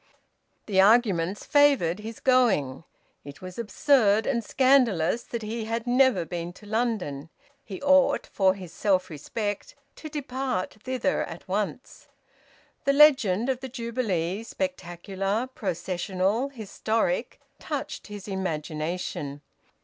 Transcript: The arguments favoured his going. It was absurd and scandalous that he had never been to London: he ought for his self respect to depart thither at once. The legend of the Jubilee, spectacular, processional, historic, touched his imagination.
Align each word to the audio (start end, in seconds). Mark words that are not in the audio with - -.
The 0.65 0.81
arguments 0.81 1.45
favoured 1.45 1.99
his 1.99 2.19
going. 2.19 2.85
It 3.23 3.39
was 3.39 3.59
absurd 3.59 4.25
and 4.25 4.43
scandalous 4.43 5.21
that 5.21 5.43
he 5.43 5.65
had 5.65 5.85
never 5.85 6.25
been 6.25 6.53
to 6.53 6.65
London: 6.65 7.29
he 7.63 7.79
ought 7.83 8.25
for 8.25 8.55
his 8.55 8.73
self 8.73 9.11
respect 9.11 9.75
to 9.97 10.09
depart 10.09 10.77
thither 10.81 11.23
at 11.25 11.47
once. 11.47 12.07
The 12.85 12.93
legend 12.93 13.47
of 13.47 13.59
the 13.59 13.69
Jubilee, 13.69 14.41
spectacular, 14.41 15.45
processional, 15.53 16.49
historic, 16.49 17.39
touched 17.59 18.07
his 18.07 18.27
imagination. 18.27 19.41